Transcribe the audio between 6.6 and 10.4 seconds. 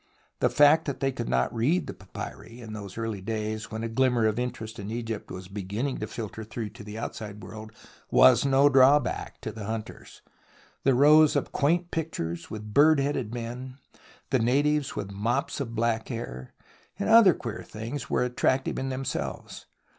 to the outside world, was no draw back to the hunters.